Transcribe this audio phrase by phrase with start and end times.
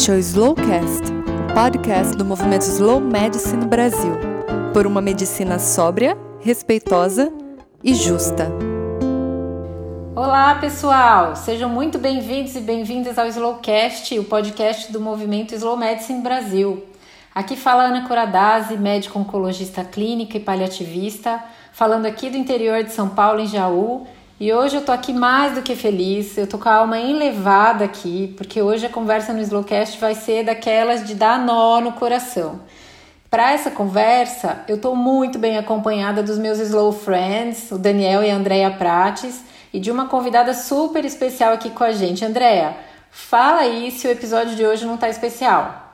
[0.00, 4.14] Este é o Slowcast, o podcast do movimento Slow Medicine Brasil,
[4.72, 7.30] por uma medicina sóbria, respeitosa
[7.84, 8.50] e justa.
[10.16, 11.36] Olá, pessoal!
[11.36, 16.82] Sejam muito bem-vindos e bem-vindas ao Slowcast, o podcast do movimento Slow Medicine Brasil.
[17.34, 23.10] Aqui fala Ana Coradazzi, médico oncologista clínica e paliativista, falando aqui do interior de São
[23.10, 24.06] Paulo, em Jaú,
[24.40, 27.84] e hoje eu tô aqui mais do que feliz, eu tô com a alma elevada
[27.84, 32.60] aqui, porque hoje a conversa no Slowcast vai ser daquelas de dar nó no coração.
[33.28, 38.30] Para essa conversa, eu tô muito bem acompanhada dos meus Slow Friends, o Daniel e
[38.30, 39.42] a Andrea Prates,
[39.74, 42.24] e de uma convidada super especial aqui com a gente.
[42.24, 42.74] Andrea,
[43.10, 45.90] fala aí se o episódio de hoje não tá especial.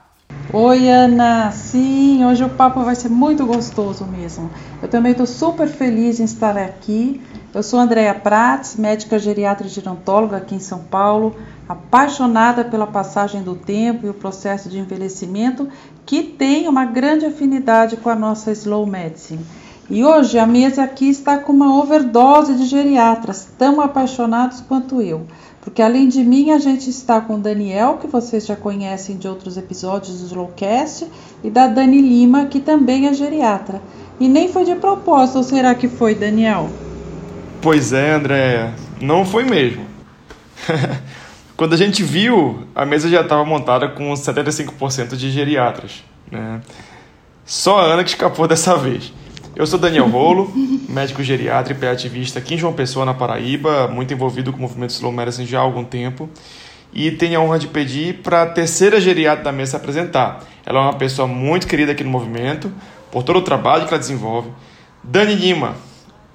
[0.52, 1.50] Oi, Ana.
[1.50, 4.48] Sim, hoje o papo vai ser muito gostoso mesmo.
[4.80, 7.20] Eu também estou super feliz em estar aqui.
[7.56, 11.34] Eu sou Andréia Prates, médica geriatra e gerontóloga aqui em São Paulo,
[11.66, 15.66] apaixonada pela passagem do tempo e o processo de envelhecimento,
[16.04, 19.40] que tem uma grande afinidade com a nossa slow medicine.
[19.88, 25.26] E hoje a mesa aqui está com uma overdose de geriatras, tão apaixonados quanto eu.
[25.62, 29.28] Porque além de mim, a gente está com o Daniel, que vocês já conhecem de
[29.28, 31.10] outros episódios do Slowcast,
[31.42, 33.80] e da Dani Lima, que também é geriatra.
[34.20, 36.68] E nem foi de propósito, ou será que foi, Daniel?
[37.66, 39.84] Pois é, André, não foi mesmo.
[41.56, 46.04] Quando a gente viu, a mesa já estava montada com 75% de geriatras.
[46.30, 46.60] Né?
[47.44, 49.12] Só a Ana que escapou dessa vez.
[49.56, 50.48] Eu sou Daniel Rolo,
[50.88, 54.90] médico geriatra e paliativista aqui em João Pessoa, na Paraíba, muito envolvido com o movimento
[54.90, 56.30] Slow Medicine já há algum tempo.
[56.94, 60.44] E tenho a honra de pedir para a terceira geriatra da mesa se apresentar.
[60.64, 62.70] Ela é uma pessoa muito querida aqui no movimento,
[63.10, 64.50] por todo o trabalho que ela desenvolve.
[65.02, 65.74] Dani Lima,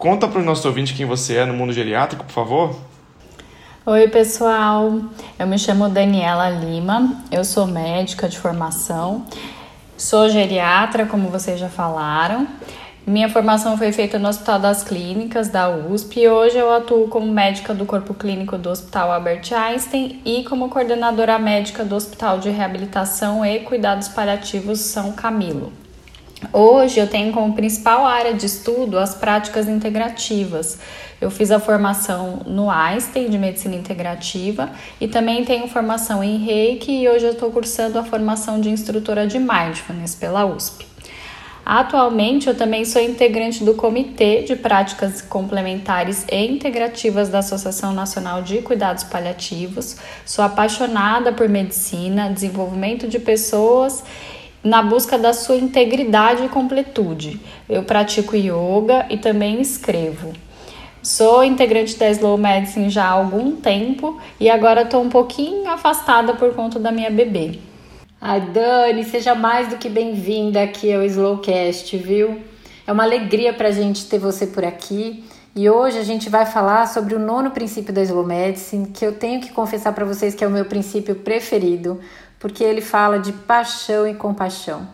[0.01, 2.75] conta para os nossos ouvintes quem você é no mundo geriátrico, por favor.
[3.85, 4.99] Oi, pessoal.
[5.37, 9.27] Eu me chamo Daniela Lima, eu sou médica de formação,
[9.95, 12.47] sou geriatra, como vocês já falaram.
[13.05, 17.31] Minha formação foi feita no Hospital das Clínicas da USP e hoje eu atuo como
[17.31, 22.49] médica do Corpo Clínico do Hospital Albert Einstein e como coordenadora médica do Hospital de
[22.49, 25.71] Reabilitação e Cuidados Paliativos São Camilo.
[26.51, 30.79] Hoje eu tenho como principal área de estudo as práticas integrativas.
[31.19, 37.03] Eu fiz a formação no Einstein de Medicina Integrativa e também tenho formação em Reiki
[37.03, 40.87] e hoje eu estou cursando a formação de instrutora de Mindfulness pela USP.
[41.63, 48.41] Atualmente, eu também sou integrante do Comitê de Práticas Complementares e Integrativas da Associação Nacional
[48.41, 49.97] de Cuidados Paliativos.
[50.25, 54.03] Sou apaixonada por medicina, desenvolvimento de pessoas
[54.63, 57.39] na busca da sua integridade e completude.
[57.67, 60.33] Eu pratico yoga e também escrevo.
[61.03, 66.35] Sou integrante da Slow Medicine já há algum tempo e agora estou um pouquinho afastada
[66.35, 67.59] por conta da minha bebê.
[68.19, 72.39] Ai, Dani, seja mais do que bem-vinda aqui ao Slowcast, viu?
[72.85, 75.23] É uma alegria para a gente ter você por aqui.
[75.55, 79.13] E hoje a gente vai falar sobre o nono princípio da Slow Medicine, que eu
[79.13, 81.99] tenho que confessar para vocês que é o meu princípio preferido,
[82.41, 84.85] porque ele fala de paixão e compaixão.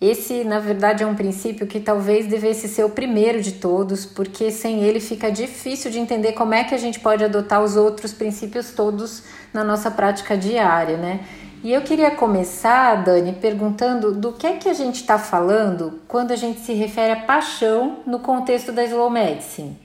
[0.00, 4.50] Esse, na verdade, é um princípio que talvez devesse ser o primeiro de todos, porque
[4.50, 8.12] sem ele fica difícil de entender como é que a gente pode adotar os outros
[8.12, 11.20] princípios todos na nossa prática diária, né?
[11.62, 16.32] E eu queria começar, Dani, perguntando do que é que a gente está falando quando
[16.32, 19.78] a gente se refere a paixão no contexto da slow medicine.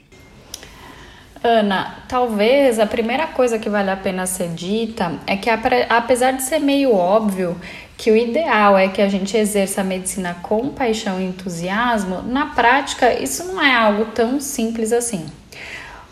[1.48, 6.42] Ana, talvez a primeira coisa que vale a pena ser dita é que, apesar de
[6.42, 7.56] ser meio óbvio
[7.96, 12.48] que o ideal é que a gente exerça a medicina com paixão e entusiasmo, na
[12.48, 15.28] prática isso não é algo tão simples assim.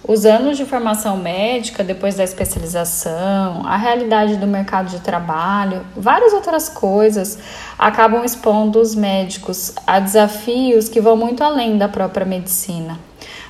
[0.07, 6.31] Os anos de formação médica, depois da especialização, a realidade do mercado de trabalho, várias
[6.31, 7.39] outras coisas
[7.79, 12.99] acabam expondo os médicos a desafios que vão muito além da própria medicina.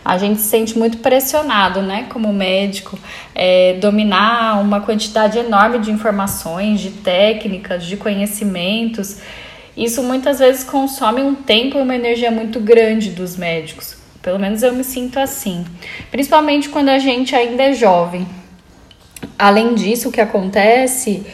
[0.04, 2.98] A gente se sente muito pressionado, né, como médico,
[3.34, 9.20] é, dominar uma quantidade enorme de informações, de técnicas, de conhecimentos.
[9.76, 13.96] Isso muitas vezes consome um tempo e uma energia muito grande dos médicos.
[14.22, 15.66] Pelo menos eu me sinto assim,
[16.10, 18.26] principalmente quando a gente ainda é jovem.
[19.38, 21.26] Além disso, o que acontece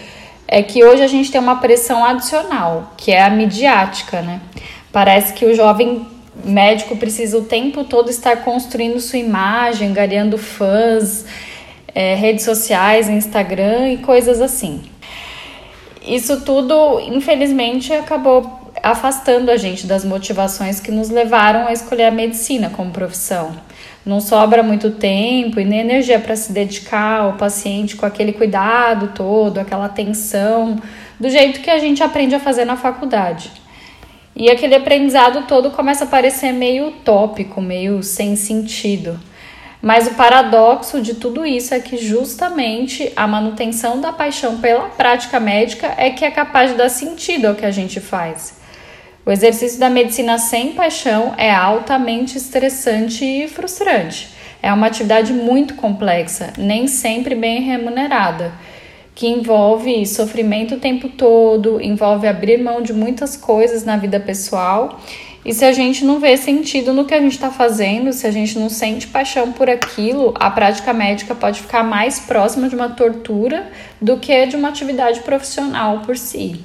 [0.48, 4.42] é que hoje a gente tem uma pressão adicional, que é a midiática, né?
[4.92, 6.07] Parece que o jovem
[6.44, 11.25] médico precisa o tempo todo estar construindo sua imagem, gareando fãs,
[11.94, 14.81] é, redes sociais, Instagram e coisas assim.
[16.06, 22.12] Isso tudo, infelizmente, acabou afastando a gente das motivações que nos levaram a escolher a
[22.12, 23.51] medicina como profissão.
[24.06, 29.09] Não sobra muito tempo e nem energia para se dedicar ao paciente com aquele cuidado
[29.13, 30.81] todo, aquela atenção
[31.19, 33.51] do jeito que a gente aprende a fazer na faculdade.
[34.39, 39.19] E aquele aprendizado todo começa a parecer meio utópico, meio sem sentido.
[39.81, 45.41] Mas o paradoxo de tudo isso é que justamente a manutenção da paixão pela prática
[45.41, 48.62] médica é que é capaz de dar sentido ao que a gente faz.
[49.25, 54.30] O exercício da medicina sem paixão é altamente estressante e frustrante.
[54.63, 58.53] É uma atividade muito complexa, nem sempre bem remunerada,
[59.19, 64.98] que envolve sofrimento o tempo todo, envolve abrir mão de muitas coisas na vida pessoal
[65.44, 68.31] e se a gente não vê sentido no que a gente está fazendo, se a
[68.31, 72.88] gente não sente paixão por aquilo, a prática médica pode ficar mais próxima de uma
[72.88, 73.69] tortura
[74.01, 76.62] do que de uma atividade profissional por si.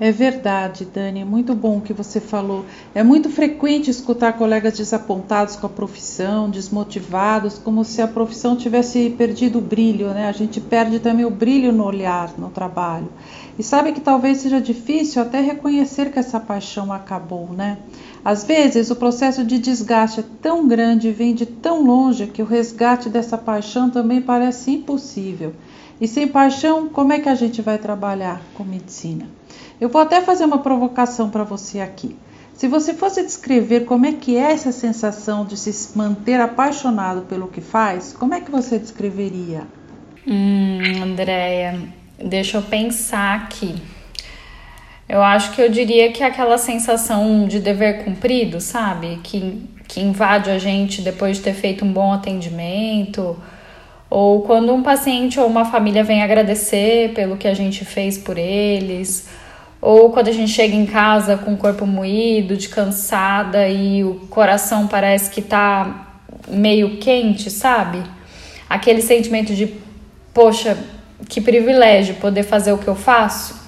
[0.00, 2.64] É verdade, Dani, é muito bom o que você falou.
[2.92, 9.10] É muito frequente escutar colegas desapontados com a profissão, desmotivados, como se a profissão tivesse
[9.16, 10.26] perdido o brilho, né?
[10.26, 13.08] A gente perde também o brilho no olhar, no trabalho.
[13.56, 17.78] E sabe que talvez seja difícil até reconhecer que essa paixão acabou, né?
[18.24, 22.42] Às vezes o processo de desgaste é tão grande e vem de tão longe que
[22.42, 25.54] o resgate dessa paixão também parece impossível.
[26.04, 29.26] E sem paixão, como é que a gente vai trabalhar com medicina?
[29.80, 32.14] Eu vou até fazer uma provocação para você aqui.
[32.52, 37.48] Se você fosse descrever como é que é essa sensação de se manter apaixonado pelo
[37.48, 39.62] que faz, como é que você descreveria?
[40.26, 41.80] Hum, Andréia,
[42.22, 43.74] deixa eu pensar aqui.
[45.08, 49.20] Eu acho que eu diria que é aquela sensação de dever cumprido, sabe?
[49.22, 53.38] Que, que invade a gente depois de ter feito um bom atendimento,
[54.14, 58.38] ou quando um paciente ou uma família vem agradecer pelo que a gente fez por
[58.38, 59.28] eles,
[59.80, 64.14] ou quando a gente chega em casa com o corpo moído, de cansada e o
[64.30, 68.04] coração parece que tá meio quente, sabe?
[68.70, 69.74] Aquele sentimento de,
[70.32, 70.78] poxa,
[71.28, 73.64] que privilégio poder fazer o que eu faço.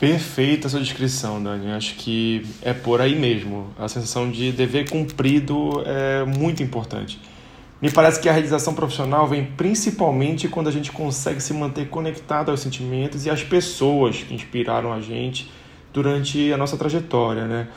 [0.00, 1.70] Perfeita sua descrição, Dani.
[1.70, 3.68] Acho que é por aí mesmo.
[3.78, 7.20] A sensação de dever cumprido é muito importante.
[7.80, 12.50] Me parece que a realização profissional vem principalmente quando a gente consegue se manter conectado
[12.50, 15.50] aos sentimentos e às pessoas que inspiraram a gente
[15.92, 17.68] durante a nossa trajetória, né?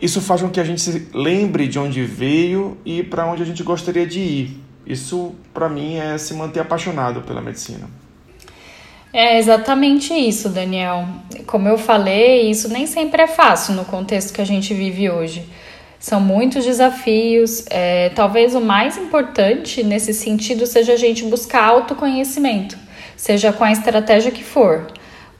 [0.00, 3.46] Isso faz com que a gente se lembre de onde veio e para onde a
[3.46, 4.60] gente gostaria de ir.
[4.84, 7.88] Isso, para mim, é se manter apaixonado pela medicina.
[9.12, 11.06] É exatamente isso, Daniel.
[11.46, 15.46] Como eu falei, isso nem sempre é fácil no contexto que a gente vive hoje.
[16.02, 17.64] São muitos desafios.
[17.70, 22.76] É, talvez o mais importante nesse sentido seja a gente buscar autoconhecimento,
[23.16, 24.88] seja com a estratégia que for.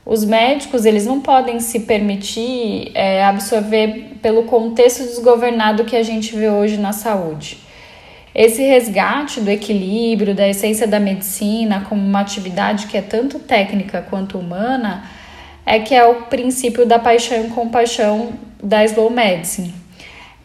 [0.05, 6.33] Os médicos eles não podem se permitir é, absorver pelo contexto desgovernado que a gente
[6.33, 7.57] vê hoje na saúde.
[8.33, 14.01] Esse resgate do equilíbrio, da essência da medicina como uma atividade que é tanto técnica
[14.09, 15.03] quanto humana,
[15.65, 18.31] é que é o princípio da paixão e compaixão
[18.63, 19.82] da slow medicine.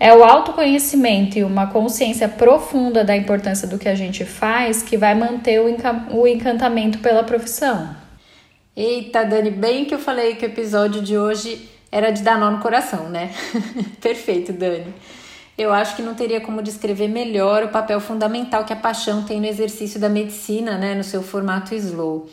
[0.00, 4.97] É o autoconhecimento e uma consciência profunda da importância do que a gente faz que
[4.97, 7.97] vai manter o, encantamento pela profissão.
[8.77, 12.50] Eita, Dani, bem que eu falei que o episódio de hoje era de dar nó
[12.50, 13.31] no coração, né?
[14.00, 14.95] Perfeito, Dani
[15.59, 19.41] eu acho que não teria como descrever melhor o papel fundamental que a paixão tem
[19.41, 22.29] no exercício da medicina, né, no seu formato slow.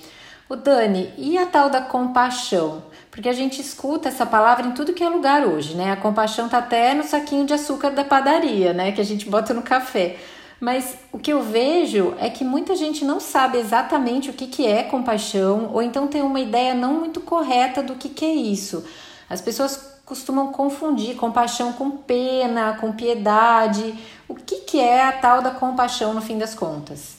[0.48, 2.84] O Dani, e a tal da compaixão?
[3.10, 5.92] Porque a gente escuta essa palavra em tudo que é lugar hoje, né?
[5.92, 9.56] A compaixão tá até no saquinho de açúcar da padaria, né, que a gente bota
[9.56, 10.18] no café.
[10.60, 14.68] Mas o que eu vejo é que muita gente não sabe exatamente o que, que
[14.68, 18.86] é compaixão, ou então tem uma ideia não muito correta do que, que é isso.
[19.28, 23.96] As pessoas costumam confundir compaixão com pena, com piedade.
[24.28, 27.15] O que, que é a tal da compaixão no fim das contas?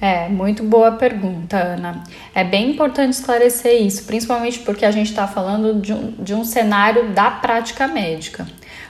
[0.00, 2.02] É, muito boa pergunta, Ana.
[2.34, 6.42] É bem importante esclarecer isso, principalmente porque a gente está falando de um, de um
[6.42, 8.46] cenário da prática médica.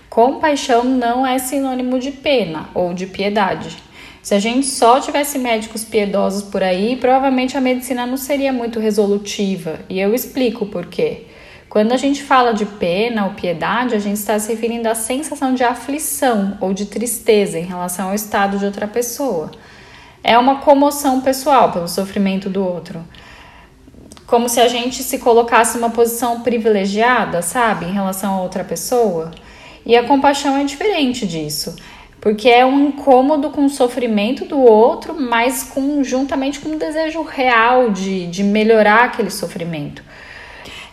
[0.09, 3.77] Compaixão não é sinônimo de pena ou de piedade.
[4.23, 8.79] Se a gente só tivesse médicos piedosos por aí, provavelmente a medicina não seria muito
[8.79, 11.27] resolutiva, e eu explico por quê.
[11.69, 15.55] Quando a gente fala de pena ou piedade, a gente está se referindo à sensação
[15.55, 19.51] de aflição ou de tristeza em relação ao estado de outra pessoa.
[20.23, 23.05] É uma comoção pessoal pelo sofrimento do outro.
[24.27, 29.31] Como se a gente se colocasse numa posição privilegiada, sabe, em relação a outra pessoa.
[29.85, 31.75] E a compaixão é diferente disso,
[32.21, 37.23] porque é um incômodo com o sofrimento do outro, mas com, juntamente com um desejo
[37.23, 40.05] real de, de melhorar aquele sofrimento.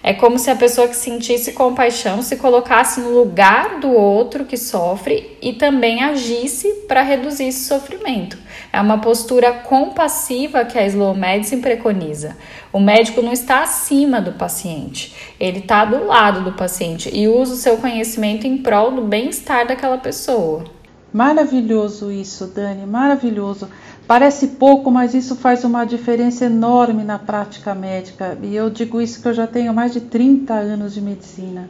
[0.07, 4.55] É como se a pessoa que sentisse compaixão se colocasse no lugar do outro que
[4.55, 8.37] sofre e também agisse para reduzir esse sofrimento.
[8.71, 12.37] É uma postura compassiva que a slow medicine preconiza.
[12.71, 17.55] O médico não está acima do paciente, ele está do lado do paciente e usa
[17.55, 20.63] o seu conhecimento em prol do bem-estar daquela pessoa.
[21.11, 23.67] Maravilhoso isso, Dani, maravilhoso.
[24.07, 28.37] Parece pouco, mas isso faz uma diferença enorme na prática médica.
[28.41, 31.69] E eu digo isso que eu já tenho mais de 30 anos de medicina.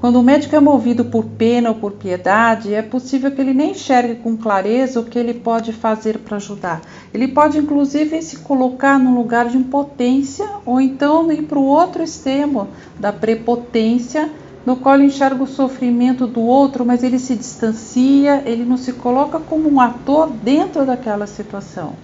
[0.00, 3.72] Quando o médico é movido por pena ou por piedade, é possível que ele nem
[3.72, 6.80] enxergue com clareza o que ele pode fazer para ajudar.
[7.12, 12.02] Ele pode, inclusive, se colocar num lugar de impotência ou então ir para o outro
[12.02, 12.68] extremo
[12.98, 14.30] da prepotência
[14.66, 18.92] no qual ele enxerga o sofrimento do outro, mas ele se distancia, ele não se
[18.94, 21.94] coloca como um ator dentro daquela situação.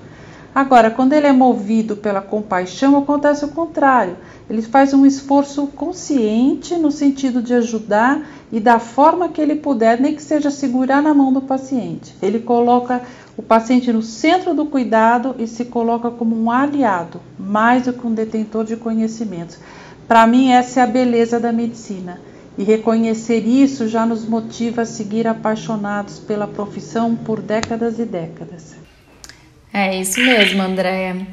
[0.54, 4.16] Agora, quando ele é movido pela compaixão, acontece o contrário.
[4.48, 9.98] Ele faz um esforço consciente no sentido de ajudar e da forma que ele puder,
[9.98, 12.14] nem que seja segurar na mão do paciente.
[12.22, 13.00] Ele coloca
[13.36, 18.06] o paciente no centro do cuidado e se coloca como um aliado, mais do que
[18.06, 19.58] um detentor de conhecimentos.
[20.06, 22.20] Para mim, essa é a beleza da medicina
[22.56, 28.76] e reconhecer isso já nos motiva a seguir apaixonados pela profissão por décadas e décadas.
[29.72, 31.26] É isso mesmo, Andréia.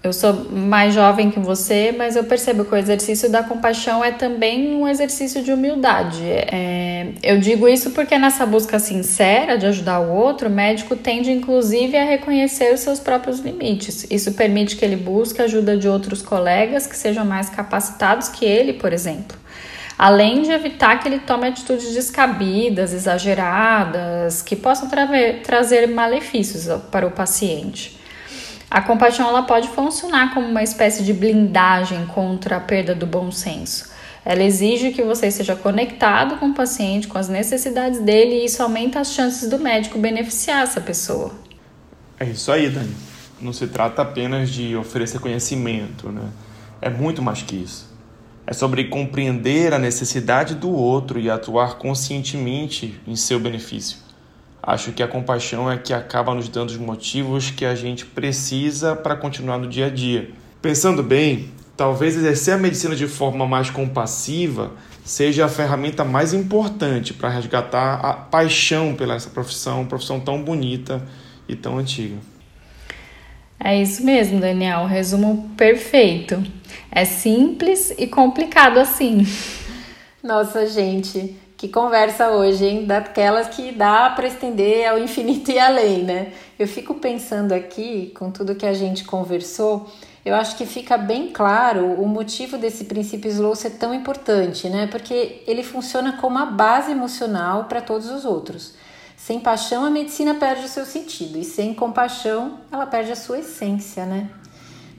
[0.00, 4.12] Eu sou mais jovem que você, mas eu percebo que o exercício da compaixão é
[4.12, 6.22] também um exercício de humildade.
[6.22, 11.32] É, eu digo isso porque nessa busca sincera de ajudar o outro, o médico tende
[11.32, 14.06] inclusive a reconhecer os seus próprios limites.
[14.08, 18.74] Isso permite que ele busque ajuda de outros colegas que sejam mais capacitados que ele,
[18.74, 19.36] por exemplo
[19.98, 25.08] além de evitar que ele tome atitudes descabidas, exageradas, que possam tra
[25.42, 27.98] trazer malefícios para o paciente.
[28.70, 33.32] A compaixão ela pode funcionar como uma espécie de blindagem contra a perda do bom
[33.32, 33.90] senso.
[34.24, 38.62] Ela exige que você seja conectado com o paciente, com as necessidades dele, e isso
[38.62, 41.32] aumenta as chances do médico beneficiar essa pessoa.
[42.20, 42.94] É isso aí, Dani.
[43.40, 46.28] Não se trata apenas de oferecer conhecimento, né?
[46.82, 47.88] É muito mais que isso.
[48.50, 53.98] É sobre compreender a necessidade do outro e atuar conscientemente em seu benefício.
[54.62, 58.96] Acho que a compaixão é que acaba nos dando os motivos que a gente precisa
[58.96, 60.30] para continuar no dia a dia.
[60.62, 64.72] Pensando bem, talvez exercer a medicina de forma mais compassiva
[65.04, 71.06] seja a ferramenta mais importante para resgatar a paixão pela essa profissão, profissão tão bonita
[71.46, 72.16] e tão antiga.
[73.60, 74.86] É isso mesmo, Daniel.
[74.86, 76.42] Resumo perfeito.
[76.90, 79.26] É simples e complicado assim.
[80.22, 82.86] Nossa, gente, que conversa hoje, hein?
[82.86, 86.32] Daquelas que dá para estender ao infinito e além, né?
[86.58, 89.88] Eu fico pensando aqui, com tudo que a gente conversou,
[90.24, 94.86] eu acho que fica bem claro o motivo desse princípio slow ser tão importante, né?
[94.86, 98.74] Porque ele funciona como a base emocional para todos os outros.
[99.18, 103.40] Sem paixão, a medicina perde o seu sentido, e sem compaixão, ela perde a sua
[103.40, 104.30] essência, né?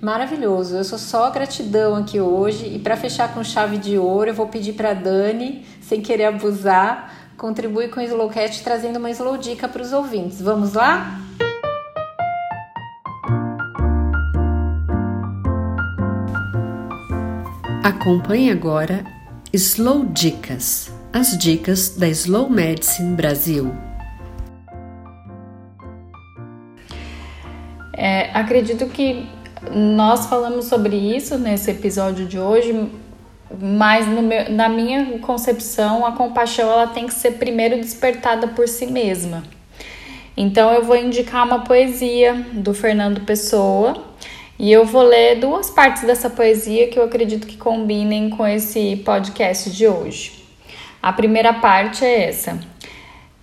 [0.01, 0.75] Maravilhoso.
[0.75, 4.47] Eu sou só gratidão aqui hoje e para fechar com chave de ouro, eu vou
[4.47, 9.81] pedir para Dani, sem querer abusar, contribui com o Slowcast trazendo uma slow dica para
[9.81, 10.41] os ouvintes.
[10.41, 11.19] Vamos lá?
[17.83, 19.05] Acompanhe agora
[19.53, 23.88] Slow Dicas, as dicas da Slow Medicine Brasil.
[28.01, 29.27] É, acredito que
[29.75, 32.89] nós falamos sobre isso nesse episódio de hoje,
[33.59, 38.87] mas meu, na minha concepção, a compaixão ela tem que ser primeiro despertada por si
[38.87, 39.43] mesma.
[40.37, 44.01] Então eu vou indicar uma poesia do Fernando Pessoa
[44.57, 48.95] e eu vou ler duas partes dessa poesia que eu acredito que combinem com esse
[49.03, 50.41] podcast de hoje.
[51.01, 52.57] A primeira parte é essa.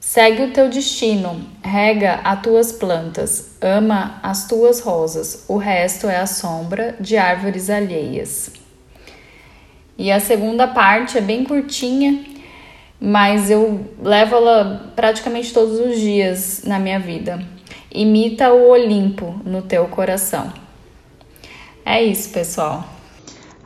[0.08, 6.18] Segue o teu destino, rega as tuas plantas, ama as tuas rosas, o resto é
[6.18, 8.52] a sombra de árvores alheias.
[9.98, 12.24] E a segunda parte é bem curtinha,
[13.00, 17.44] mas eu levo ela praticamente todos os dias na minha vida.
[17.92, 20.52] Imita o Olimpo no teu coração.
[21.84, 22.88] É isso, pessoal.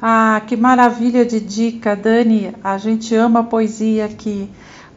[0.01, 2.55] Ah, que maravilha de dica, Dani.
[2.65, 4.49] A gente ama a poesia aqui.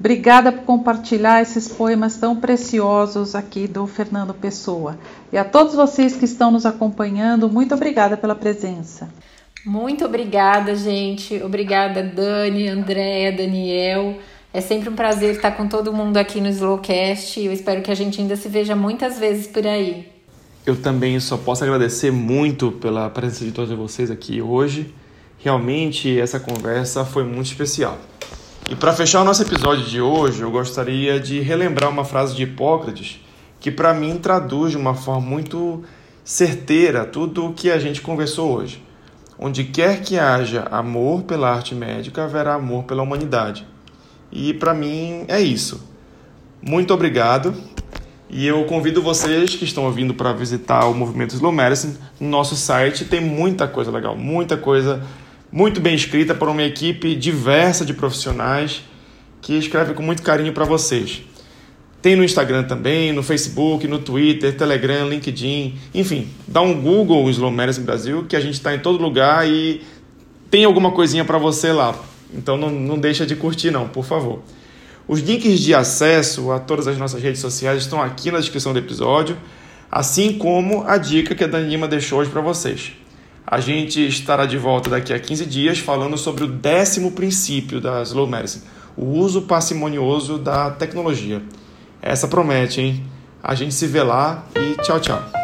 [0.04, 5.00] Obrigada por compartilhar esses poemas tão preciosos aqui do Fernando Pessoa.
[5.32, 9.08] E a todos vocês que estão nos acompanhando, muito obrigada pela presença.
[9.66, 11.42] Muito obrigada, gente.
[11.42, 14.18] Obrigada, Dani, Andréa, Daniel.
[14.54, 17.40] É sempre um prazer estar com todo mundo aqui no Slowcast.
[17.40, 20.12] Eu espero que a gente ainda se veja muitas vezes por aí.
[20.66, 24.94] Eu também só posso agradecer muito pela presença de todos vocês aqui hoje
[25.44, 27.98] Realmente essa conversa foi muito especial.
[28.70, 32.44] E para fechar o nosso episódio de hoje, eu gostaria de relembrar uma frase de
[32.44, 33.20] Hipócrates
[33.60, 35.84] que para mim traduz de uma forma muito
[36.24, 38.82] certeira tudo o que a gente conversou hoje.
[39.38, 43.68] Onde quer que haja amor pela arte médica, haverá amor pela humanidade.
[44.32, 45.90] E para mim é isso.
[46.62, 47.54] Muito obrigado.
[48.30, 52.56] E eu convido vocês que estão ouvindo para visitar o Movimento Slow Medicine no nosso
[52.56, 53.06] site.
[53.06, 55.04] Tem muita coisa legal, muita coisa
[55.54, 58.82] muito bem escrita por uma equipe diversa de profissionais
[59.40, 61.22] que escreve com muito carinho para vocês.
[62.02, 67.52] Tem no Instagram também, no Facebook, no Twitter, Telegram, LinkedIn, enfim, dá um Google Slow
[67.52, 69.84] Medicine Brasil que a gente está em todo lugar e
[70.50, 71.96] tem alguma coisinha para você lá.
[72.34, 74.42] Então não, não deixa de curtir não, por favor.
[75.08, 78.80] Os links de acesso a todas as nossas redes sociais estão aqui na descrição do
[78.80, 79.38] episódio,
[79.92, 82.94] assim como a dica que a Dani Lima deixou hoje para vocês.
[83.46, 88.02] A gente estará de volta daqui a 15 dias falando sobre o décimo princípio da
[88.04, 88.64] Slow Medicine,
[88.96, 91.42] o uso parcimonioso da tecnologia.
[92.02, 93.06] Essa promete, hein?
[93.42, 95.43] A gente se vê lá e tchau, tchau.